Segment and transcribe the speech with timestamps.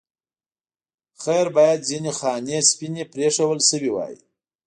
[1.21, 4.13] خیر باید ځینې خانې سپینې پرېښودل شوې وای.